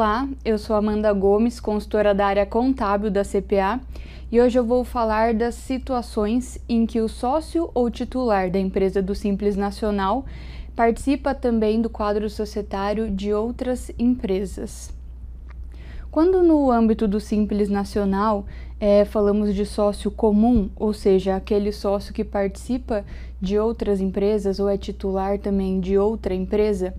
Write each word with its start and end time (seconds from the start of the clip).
Olá, 0.00 0.28
eu 0.44 0.56
sou 0.58 0.76
Amanda 0.76 1.12
Gomes, 1.12 1.58
consultora 1.58 2.14
da 2.14 2.24
área 2.24 2.46
contábil 2.46 3.10
da 3.10 3.24
CPA, 3.24 3.80
e 4.30 4.40
hoje 4.40 4.56
eu 4.56 4.64
vou 4.64 4.84
falar 4.84 5.34
das 5.34 5.56
situações 5.56 6.56
em 6.68 6.86
que 6.86 7.00
o 7.00 7.08
sócio 7.08 7.68
ou 7.74 7.90
titular 7.90 8.48
da 8.48 8.60
empresa 8.60 9.02
do 9.02 9.12
Simples 9.12 9.56
Nacional 9.56 10.24
participa 10.76 11.34
também 11.34 11.82
do 11.82 11.90
quadro 11.90 12.30
societário 12.30 13.10
de 13.10 13.34
outras 13.34 13.90
empresas. 13.98 14.96
Quando 16.12 16.44
no 16.44 16.70
âmbito 16.70 17.08
do 17.08 17.18
Simples 17.18 17.68
Nacional 17.68 18.46
é, 18.78 19.04
falamos 19.04 19.52
de 19.52 19.66
sócio 19.66 20.12
comum, 20.12 20.70
ou 20.76 20.92
seja, 20.92 21.34
aquele 21.34 21.72
sócio 21.72 22.14
que 22.14 22.22
participa 22.22 23.04
de 23.40 23.58
outras 23.58 24.00
empresas 24.00 24.60
ou 24.60 24.68
é 24.68 24.78
titular 24.78 25.40
também 25.40 25.80
de 25.80 25.98
outra 25.98 26.32
empresa, 26.32 26.94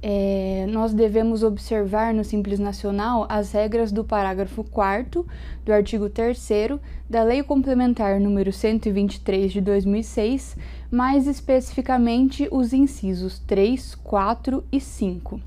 é, 0.00 0.66
nós 0.68 0.94
devemos 0.94 1.42
observar 1.42 2.14
no 2.14 2.22
Simples 2.22 2.58
Nacional 2.58 3.26
as 3.28 3.52
regras 3.52 3.90
do 3.90 4.04
parágrafo 4.04 4.62
4 4.62 5.26
do 5.64 5.72
artigo 5.72 6.08
3 6.08 6.38
da 7.10 7.22
Lei 7.24 7.42
Complementar 7.42 8.20
número 8.20 8.52
123 8.52 9.52
de 9.52 9.60
2006, 9.60 10.56
mais 10.90 11.26
especificamente 11.26 12.48
os 12.50 12.72
incisos 12.72 13.40
3, 13.40 13.96
4 13.96 14.64
e 14.70 14.80
5. 14.80 15.40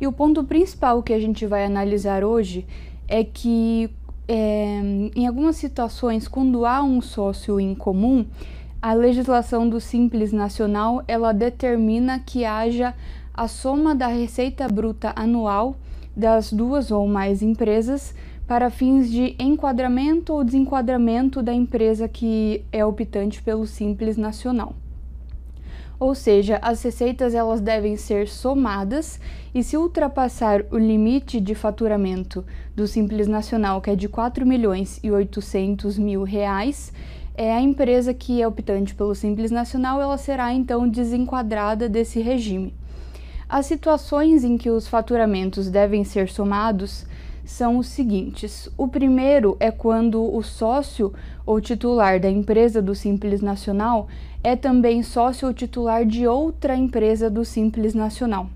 E 0.00 0.06
o 0.06 0.12
ponto 0.12 0.44
principal 0.44 1.02
que 1.02 1.12
a 1.12 1.20
gente 1.20 1.44
vai 1.46 1.64
analisar 1.64 2.24
hoje 2.24 2.66
é 3.08 3.24
que 3.24 3.90
é, 4.28 4.80
em 5.16 5.26
algumas 5.26 5.56
situações, 5.56 6.28
quando 6.28 6.64
há 6.64 6.80
um 6.82 7.00
sócio 7.00 7.58
em 7.58 7.74
comum, 7.74 8.24
a 8.82 8.94
legislação 8.94 9.68
do 9.68 9.78
Simples 9.78 10.32
Nacional 10.32 11.04
ela 11.06 11.32
determina 11.32 12.18
que 12.18 12.44
haja 12.44 12.94
a 13.34 13.46
soma 13.46 13.94
da 13.94 14.06
receita 14.06 14.66
bruta 14.68 15.12
anual 15.14 15.76
das 16.16 16.52
duas 16.52 16.90
ou 16.90 17.06
mais 17.06 17.42
empresas 17.42 18.14
para 18.46 18.70
fins 18.70 19.10
de 19.10 19.36
enquadramento 19.38 20.32
ou 20.32 20.42
desenquadramento 20.42 21.42
da 21.42 21.52
empresa 21.52 22.08
que 22.08 22.64
é 22.72 22.84
optante 22.84 23.42
pelo 23.42 23.66
Simples 23.66 24.16
Nacional. 24.16 24.74
Ou 25.98 26.14
seja, 26.14 26.58
as 26.62 26.82
receitas 26.82 27.34
elas 27.34 27.60
devem 27.60 27.94
ser 27.98 28.26
somadas 28.26 29.20
e 29.54 29.62
se 29.62 29.76
ultrapassar 29.76 30.64
o 30.70 30.78
limite 30.78 31.38
de 31.38 31.54
faturamento 31.54 32.42
do 32.74 32.86
Simples 32.86 33.28
Nacional, 33.28 33.82
que 33.82 33.90
é 33.90 33.94
de 33.94 34.08
4 34.08 34.46
milhões 34.46 34.98
e 35.02 35.10
800 35.10 35.98
mil 35.98 36.22
reais, 36.24 36.90
é 37.40 37.54
a 37.54 37.60
empresa 37.62 38.12
que 38.12 38.42
é 38.42 38.46
optante 38.46 38.94
pelo 38.94 39.14
Simples 39.14 39.50
Nacional, 39.50 39.98
ela 39.98 40.18
será 40.18 40.52
então 40.52 40.86
desenquadrada 40.86 41.88
desse 41.88 42.20
regime. 42.20 42.74
As 43.48 43.64
situações 43.64 44.44
em 44.44 44.58
que 44.58 44.68
os 44.68 44.86
faturamentos 44.86 45.70
devem 45.70 46.04
ser 46.04 46.28
somados 46.28 47.06
são 47.42 47.78
os 47.78 47.86
seguintes: 47.86 48.68
o 48.76 48.86
primeiro 48.86 49.56
é 49.58 49.70
quando 49.70 50.22
o 50.22 50.42
sócio 50.42 51.14
ou 51.46 51.62
titular 51.62 52.20
da 52.20 52.28
empresa 52.28 52.82
do 52.82 52.94
Simples 52.94 53.40
Nacional 53.40 54.06
é 54.44 54.54
também 54.54 55.02
sócio 55.02 55.48
ou 55.48 55.54
titular 55.54 56.04
de 56.04 56.26
outra 56.26 56.76
empresa 56.76 57.30
do 57.30 57.42
Simples 57.42 57.94
Nacional. 57.94 58.50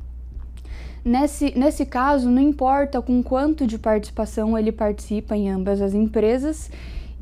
Nesse, 1.02 1.58
nesse 1.58 1.86
caso, 1.86 2.30
não 2.30 2.42
importa 2.42 3.00
com 3.00 3.22
quanto 3.22 3.66
de 3.66 3.78
participação 3.78 4.58
ele 4.58 4.72
participa 4.72 5.34
em 5.34 5.48
ambas 5.48 5.80
as 5.80 5.94
empresas 5.94 6.70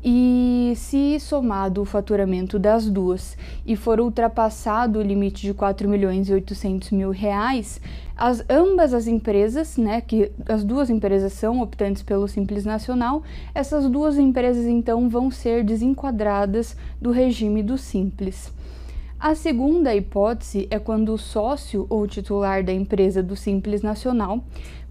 e 0.03 0.73
se 0.75 1.17
somado 1.19 1.81
o 1.81 1.85
faturamento 1.85 2.59
das 2.59 2.89
duas 2.89 3.37
e 3.65 3.75
for 3.75 4.01
ultrapassado 4.01 4.99
o 4.99 5.01
limite 5.01 5.43
de 5.43 5.53
4 5.53 5.87
milhões 5.87 6.27
e 6.27 6.33
800 6.33 6.91
mil 6.91 7.11
reais, 7.11 7.79
as, 8.15 8.43
ambas 8.49 8.93
as 8.93 9.07
empresas, 9.07 9.77
né, 9.77 10.01
que 10.01 10.31
as 10.45 10.63
duas 10.63 10.89
empresas 10.89 11.31
são 11.33 11.61
optantes 11.61 12.03
pelo 12.03 12.27
Simples 12.27 12.65
Nacional, 12.65 13.23
essas 13.55 13.89
duas 13.89 14.17
empresas 14.17 14.65
então 14.65 15.07
vão 15.07 15.31
ser 15.31 15.63
desenquadradas 15.63 16.75
do 17.01 17.11
regime 17.11 17.63
do 17.63 17.77
Simples. 17.77 18.51
A 19.23 19.35
segunda 19.35 19.95
hipótese 19.95 20.67
é 20.69 20.77
quando 20.77 21.13
o 21.13 21.17
sócio 21.17 21.87
ou 21.89 22.05
titular 22.05 22.61
da 22.61 22.73
empresa 22.73 23.23
do 23.23 23.37
Simples 23.37 23.81
Nacional 23.81 24.43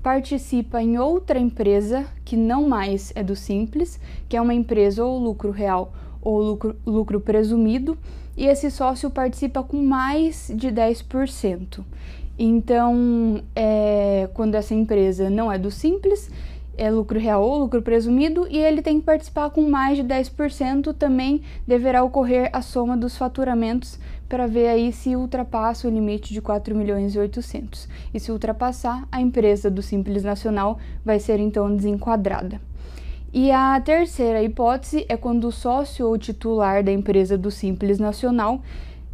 participa 0.02 0.82
em 0.82 0.98
outra 0.98 1.38
empresa 1.38 2.06
que 2.24 2.34
não 2.34 2.66
mais 2.66 3.12
é 3.14 3.22
do 3.22 3.36
Simples, 3.36 4.00
que 4.30 4.34
é 4.34 4.40
uma 4.40 4.54
empresa 4.54 5.04
ou 5.04 5.18
lucro 5.18 5.50
real 5.50 5.92
ou 6.22 6.40
lucro, 6.40 6.74
lucro 6.86 7.20
presumido, 7.20 7.98
e 8.34 8.46
esse 8.46 8.70
sócio 8.70 9.10
participa 9.10 9.62
com 9.62 9.82
mais 9.82 10.50
de 10.56 10.68
10%. 10.68 11.84
Então, 12.38 13.42
é, 13.54 14.30
quando 14.32 14.54
essa 14.54 14.72
empresa 14.72 15.28
não 15.28 15.52
é 15.52 15.58
do 15.58 15.70
Simples, 15.70 16.30
é 16.76 16.90
lucro 16.90 17.18
real 17.18 17.42
ou 17.42 17.58
lucro 17.58 17.82
presumido, 17.82 18.46
e 18.48 18.58
ele 18.58 18.82
tem 18.82 18.98
que 19.00 19.06
participar 19.06 19.50
com 19.50 19.68
mais 19.68 19.96
de 19.96 20.04
10%, 20.04 20.94
também 20.94 21.42
deverá 21.66 22.02
ocorrer 22.02 22.50
a 22.52 22.62
soma 22.62 22.96
dos 22.96 23.16
faturamentos 23.16 23.98
para 24.28 24.46
ver 24.46 24.68
aí 24.68 24.92
se 24.92 25.14
ultrapassa 25.14 25.86
o 25.86 25.90
limite 25.90 26.32
de 26.32 26.40
4 26.40 26.74
milhões 26.74 27.14
e 27.14 27.18
800. 27.18 27.88
E 28.14 28.18
se 28.18 28.32
ultrapassar, 28.32 29.06
a 29.12 29.20
empresa 29.20 29.70
do 29.70 29.82
Simples 29.82 30.22
Nacional 30.22 30.78
vai 31.04 31.18
ser 31.18 31.38
então 31.38 31.74
desenquadrada. 31.76 32.60
E 33.32 33.50
a 33.50 33.80
terceira 33.80 34.42
hipótese 34.42 35.06
é 35.08 35.16
quando 35.16 35.44
o 35.48 35.52
sócio 35.52 36.06
ou 36.06 36.18
titular 36.18 36.82
da 36.82 36.92
empresa 36.92 37.36
do 37.36 37.50
Simples 37.50 37.98
Nacional 37.98 38.60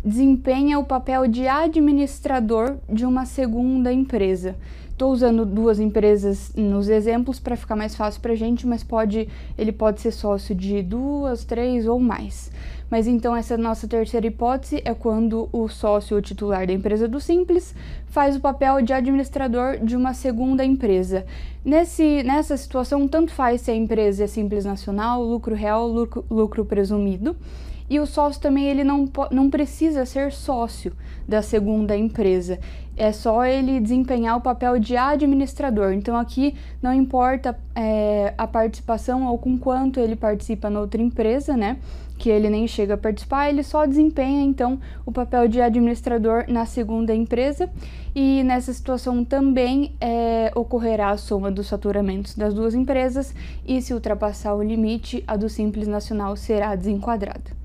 desempenha 0.05 0.79
o 0.79 0.85
papel 0.85 1.27
de 1.27 1.47
administrador 1.47 2.79
de 2.89 3.05
uma 3.05 3.27
segunda 3.27 3.93
empresa. 3.93 4.57
Estou 4.99 5.13
usando 5.13 5.47
duas 5.47 5.79
empresas 5.79 6.53
nos 6.57 6.89
exemplos 6.89 7.39
para 7.39 7.55
ficar 7.55 7.77
mais 7.77 7.95
fácil 7.95 8.21
para 8.21 8.33
a 8.33 8.35
gente, 8.35 8.67
mas 8.67 8.83
pode, 8.83 9.29
ele 9.57 9.71
pode 9.71 10.01
ser 10.01 10.11
sócio 10.11 10.57
de 10.57 10.83
duas, 10.83 11.45
três 11.45 11.87
ou 11.87 12.01
mais. 12.01 12.51
Mas 12.91 13.07
então 13.07 13.37
essa 13.37 13.57
nossa 13.57 13.87
terceira 13.87 14.27
hipótese 14.27 14.83
é 14.85 14.93
quando 14.93 15.49
o 15.53 15.69
sócio 15.69 16.17
ou 16.17 16.21
titular 16.21 16.67
da 16.67 16.73
empresa 16.73 17.07
do 17.07 17.21
Simples 17.21 17.77
faz 18.07 18.35
o 18.35 18.41
papel 18.41 18.83
de 18.83 18.93
administrador 18.93 19.79
de 19.79 19.95
uma 19.95 20.15
segunda 20.15 20.65
empresa. 20.65 21.25
Nesse, 21.65 22.25
nessa 22.25 22.57
situação, 22.57 23.07
tanto 23.07 23.31
faz 23.31 23.61
se 23.61 23.71
a 23.71 23.77
empresa 23.77 24.25
é 24.25 24.27
Simples 24.27 24.65
Nacional, 24.65 25.23
lucro 25.23 25.55
real, 25.55 25.87
lucro, 25.87 26.25
lucro 26.29 26.65
presumido. 26.65 27.37
E 27.91 27.99
o 27.99 28.05
sócio 28.05 28.43
também 28.43 28.67
ele 28.67 28.85
não, 28.85 29.09
não 29.31 29.49
precisa 29.49 30.05
ser 30.05 30.31
sócio 30.31 30.93
da 31.27 31.41
segunda 31.41 31.97
empresa. 31.97 32.59
É 32.99 33.13
só 33.13 33.45
ele 33.45 33.79
desempenhar 33.79 34.37
o 34.37 34.41
papel 34.41 34.79
de 34.81 34.97
administrador. 34.97 35.93
Então 35.93 36.17
aqui 36.17 36.57
não 36.83 36.93
importa 36.93 37.57
é, 37.73 38.35
a 38.37 38.45
participação 38.45 39.25
ou 39.27 39.39
com 39.39 39.57
quanto 39.57 40.01
ele 40.01 40.17
participa 40.17 40.69
na 40.69 40.81
outra 40.81 41.01
empresa, 41.01 41.57
né? 41.57 41.79
Que 42.19 42.29
ele 42.29 42.51
nem 42.51 42.67
chega 42.67 42.95
a 42.95 42.97
participar, 42.99 43.49
ele 43.49 43.63
só 43.63 43.87
desempenha 43.87 44.43
então 44.43 44.81
o 45.07 45.13
papel 45.13 45.47
de 45.47 45.61
administrador 45.61 46.47
na 46.49 46.67
segunda 46.67 47.15
empresa. 47.15 47.71
E 48.13 48.43
nessa 48.43 48.73
situação 48.73 49.25
também 49.25 49.95
é, 50.01 50.51
ocorrerá 50.57 51.11
a 51.11 51.17
soma 51.17 51.53
dos 51.53 51.71
faturamentos 51.71 52.35
das 52.35 52.53
duas 52.53 52.75
empresas 52.75 53.33
e 53.65 53.81
se 53.81 53.95
ultrapassar 53.95 54.57
o 54.57 54.63
limite, 54.63 55.23
a 55.25 55.37
do 55.37 55.49
Simples 55.49 55.87
Nacional 55.87 56.35
será 56.35 56.75
desenquadrada. 56.75 57.57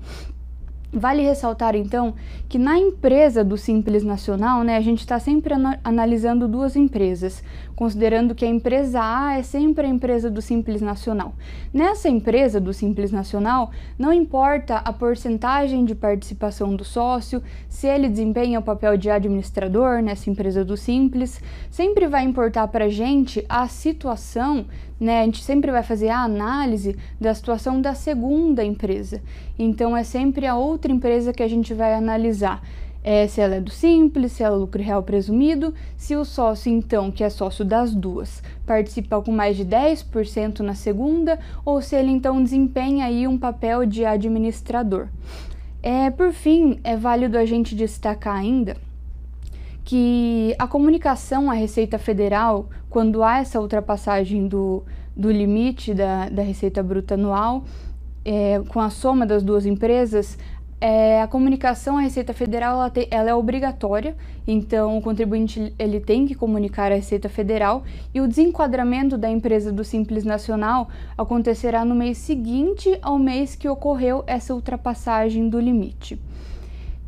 Vale 0.94 1.22
ressaltar 1.22 1.74
então 1.74 2.14
que 2.48 2.56
na 2.56 2.78
empresa 2.78 3.42
do 3.42 3.58
Simples 3.58 4.04
Nacional, 4.04 4.62
né, 4.62 4.76
a 4.76 4.80
gente 4.80 5.00
está 5.00 5.18
sempre 5.18 5.52
analisando 5.82 6.46
duas 6.46 6.76
empresas, 6.76 7.42
considerando 7.74 8.32
que 8.32 8.44
a 8.44 8.48
empresa 8.48 9.00
A 9.02 9.36
é 9.36 9.42
sempre 9.42 9.88
a 9.88 9.90
empresa 9.90 10.30
do 10.30 10.40
Simples 10.40 10.80
Nacional. 10.80 11.34
Nessa 11.72 12.08
empresa 12.08 12.60
do 12.60 12.72
Simples 12.72 13.10
Nacional, 13.10 13.72
não 13.98 14.12
importa 14.12 14.76
a 14.76 14.92
porcentagem 14.92 15.84
de 15.84 15.96
participação 15.96 16.76
do 16.76 16.84
sócio, 16.84 17.42
se 17.68 17.88
ele 17.88 18.08
desempenha 18.08 18.60
o 18.60 18.62
papel 18.62 18.96
de 18.96 19.10
administrador 19.10 20.00
nessa 20.00 20.30
empresa 20.30 20.64
do 20.64 20.76
Simples, 20.76 21.40
sempre 21.72 22.06
vai 22.06 22.22
importar 22.22 22.68
para 22.68 22.84
a 22.84 22.88
gente 22.88 23.44
a 23.48 23.66
situação 23.66 24.64
né? 24.98 25.20
A 25.20 25.24
gente 25.24 25.42
sempre 25.42 25.70
vai 25.70 25.82
fazer 25.82 26.08
a 26.08 26.20
análise 26.20 26.96
da 27.20 27.34
situação 27.34 27.80
da 27.80 27.94
segunda 27.94 28.64
empresa. 28.64 29.20
Então 29.58 29.96
é 29.96 30.04
sempre 30.04 30.46
a 30.46 30.56
outra 30.56 30.83
empresa 30.92 31.32
que 31.32 31.42
a 31.42 31.48
gente 31.48 31.72
vai 31.72 31.94
analisar. 31.94 32.62
É, 33.02 33.26
se 33.26 33.40
ela 33.40 33.56
é 33.56 33.60
do 33.60 33.70
simples, 33.70 34.32
se 34.32 34.42
ela 34.42 34.56
é 34.56 34.58
lucro 34.58 34.82
real 34.82 35.02
presumido, 35.02 35.74
se 35.96 36.16
o 36.16 36.24
sócio, 36.24 36.72
então, 36.72 37.10
que 37.10 37.22
é 37.22 37.28
sócio 37.28 37.62
das 37.62 37.94
duas, 37.94 38.42
participa 38.66 39.20
com 39.20 39.30
mais 39.30 39.56
de 39.56 39.64
10% 39.64 40.60
na 40.60 40.74
segunda, 40.74 41.38
ou 41.66 41.82
se 41.82 41.94
ele 41.94 42.10
então 42.10 42.42
desempenha 42.42 43.04
aí 43.04 43.28
um 43.28 43.36
papel 43.36 43.84
de 43.84 44.06
administrador. 44.06 45.08
É, 45.82 46.10
por 46.10 46.32
fim, 46.32 46.80
é 46.82 46.96
válido 46.96 47.36
a 47.36 47.44
gente 47.44 47.74
destacar 47.74 48.36
ainda 48.36 48.74
que 49.84 50.56
a 50.58 50.66
comunicação 50.66 51.50
à 51.50 51.54
Receita 51.54 51.98
Federal, 51.98 52.68
quando 52.88 53.22
há 53.22 53.38
essa 53.38 53.60
ultrapassagem 53.60 54.48
do, 54.48 54.82
do 55.14 55.30
limite 55.30 55.92
da, 55.92 56.28
da 56.30 56.42
Receita 56.42 56.82
Bruta 56.82 57.14
Anual, 57.14 57.64
é, 58.24 58.62
com 58.68 58.80
a 58.80 58.88
soma 58.88 59.26
das 59.26 59.42
duas 59.42 59.66
empresas, 59.66 60.38
é, 60.80 61.22
a 61.22 61.26
comunicação 61.26 61.96
à 61.96 62.00
Receita 62.00 62.32
Federal 62.32 62.76
ela, 62.76 62.90
te, 62.90 63.08
ela, 63.10 63.30
é 63.30 63.34
obrigatória, 63.34 64.16
então 64.46 64.98
o 64.98 65.02
contribuinte 65.02 65.72
ele 65.78 66.00
tem 66.00 66.26
que 66.26 66.34
comunicar 66.34 66.92
à 66.92 66.94
Receita 66.94 67.28
Federal 67.28 67.84
e 68.12 68.20
o 68.20 68.28
desenquadramento 68.28 69.16
da 69.16 69.30
empresa 69.30 69.72
do 69.72 69.84
Simples 69.84 70.24
Nacional 70.24 70.88
acontecerá 71.16 71.84
no 71.84 71.94
mês 71.94 72.18
seguinte 72.18 72.98
ao 73.00 73.18
mês 73.18 73.54
que 73.54 73.68
ocorreu 73.68 74.24
essa 74.26 74.54
ultrapassagem 74.54 75.48
do 75.48 75.58
limite. 75.58 76.18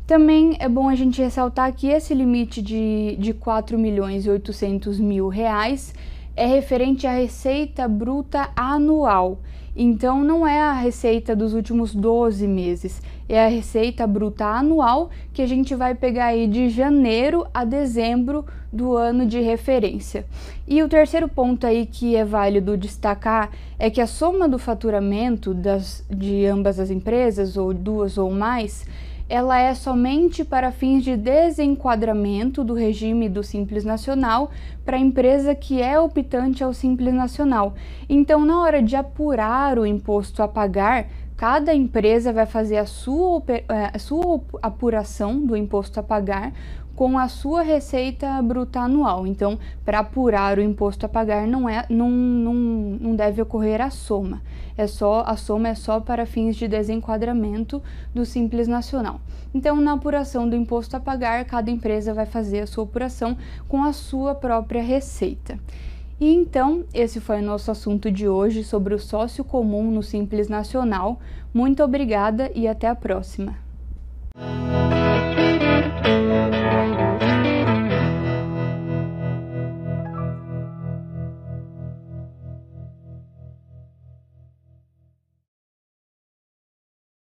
Também 0.07 0.55
é 0.59 0.69
bom 0.69 0.87
a 0.87 0.95
gente 0.95 1.21
ressaltar 1.21 1.73
que 1.73 1.87
esse 1.87 2.13
limite 2.13 2.61
de, 2.61 3.17
de 3.19 3.33
4 3.33 3.77
milhões 3.77 4.25
e 4.25 4.29
800 4.29 4.99
mil 5.01 5.27
reais 5.27 5.93
é 6.37 6.45
referente 6.45 7.07
à 7.07 7.11
receita 7.11 7.87
bruta 7.87 8.51
anual. 8.55 9.39
Então, 9.75 10.23
não 10.23 10.47
é 10.47 10.59
a 10.59 10.73
receita 10.73 11.35
dos 11.35 11.53
últimos 11.53 11.93
12 11.93 12.47
meses, 12.47 13.01
é 13.27 13.43
a 13.43 13.47
receita 13.47 14.07
bruta 14.07 14.45
anual 14.45 15.09
que 15.33 15.41
a 15.41 15.47
gente 15.47 15.75
vai 15.75 15.93
pegar 15.93 16.27
aí 16.27 16.47
de 16.47 16.69
janeiro 16.69 17.45
a 17.53 17.65
dezembro 17.65 18.45
do 18.71 18.95
ano 18.95 19.25
de 19.25 19.39
referência. 19.39 20.25
E 20.67 20.81
o 20.81 20.89
terceiro 20.89 21.27
ponto 21.27 21.65
aí 21.65 21.85
que 21.85 22.15
é 22.15 22.23
válido 22.23 22.77
destacar 22.77 23.51
é 23.77 23.89
que 23.89 24.01
a 24.01 24.07
soma 24.07 24.47
do 24.47 24.57
faturamento 24.59 25.53
das, 25.53 26.05
de 26.09 26.45
ambas 26.45 26.79
as 26.79 26.89
empresas, 26.89 27.57
ou 27.57 27.73
duas 27.73 28.17
ou 28.17 28.31
mais, 28.31 28.85
ela 29.29 29.59
é 29.59 29.73
somente 29.73 30.43
para 30.45 30.71
fins 30.71 31.03
de 31.03 31.17
desenquadramento 31.17 32.63
do 32.63 32.73
regime 32.73 33.27
do 33.27 33.43
Simples 33.43 33.83
Nacional 33.83 34.49
para 34.85 34.97
a 34.97 34.99
empresa 34.99 35.53
que 35.53 35.81
é 35.81 35.99
optante 35.99 36.63
ao 36.63 36.73
Simples 36.73 37.13
Nacional. 37.13 37.73
Então, 38.07 38.45
na 38.45 38.61
hora 38.61 38.81
de 38.81 38.95
apurar 38.95 39.77
o 39.77 39.85
imposto 39.85 40.41
a 40.41 40.47
pagar, 40.47 41.07
cada 41.35 41.73
empresa 41.73 42.31
vai 42.31 42.45
fazer 42.45 42.77
a 42.77 42.85
sua, 42.85 43.43
eh, 43.47 43.63
a 43.93 43.99
sua 43.99 44.41
apuração 44.61 45.45
do 45.45 45.55
imposto 45.55 45.99
a 45.99 46.03
pagar 46.03 46.53
com 46.97 47.15
a 47.19 47.27
sua 47.27 47.61
receita 47.61 48.41
bruta 48.41 48.79
anual. 48.79 49.27
Então, 49.27 49.59
para 49.85 49.99
apurar 49.99 50.57
o 50.57 50.63
imposto 50.63 51.05
a 51.05 51.09
pagar, 51.09 51.47
não, 51.47 51.69
é, 51.69 51.85
não, 51.91 52.09
não, 52.09 52.53
não 52.53 53.15
deve 53.15 53.39
ocorrer 53.39 53.79
a 53.79 53.91
soma. 53.91 54.41
É 54.75 54.87
só 54.87 55.23
a 55.27 55.37
soma 55.37 55.69
é 55.69 55.75
só 55.75 55.99
para 55.99 56.25
fins 56.25 56.55
de 56.55 56.67
desenquadramento 56.67 57.83
do 58.15 58.25
Simples 58.25 58.67
Nacional. 58.67 59.21
Então, 59.53 59.75
na 59.75 59.93
apuração 59.93 60.49
do 60.49 60.55
imposto 60.55 60.97
a 60.97 60.99
pagar, 60.99 61.45
cada 61.45 61.69
empresa 61.69 62.15
vai 62.15 62.25
fazer 62.25 62.61
a 62.61 62.67
sua 62.67 62.85
apuração 62.85 63.37
com 63.67 63.83
a 63.83 63.93
sua 63.93 64.33
própria 64.33 64.81
receita. 64.81 65.59
E 66.19 66.33
então, 66.33 66.83
esse 66.91 67.19
foi 67.19 67.41
o 67.41 67.45
nosso 67.45 67.69
assunto 67.69 68.09
de 68.09 68.27
hoje 68.27 68.63
sobre 68.63 68.95
o 68.95 68.99
sócio 68.99 69.43
comum 69.43 69.91
no 69.91 70.01
Simples 70.01 70.49
Nacional. 70.49 71.19
Muito 71.53 71.83
obrigada 71.83 72.51
e 72.55 72.67
até 72.67 72.87
a 72.87 72.95
próxima! 72.95 73.66